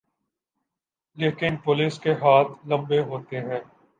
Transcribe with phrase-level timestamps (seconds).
[1.17, 3.59] لیکن پولیس کے ہاتھ لمبے ہوتے ہیں۔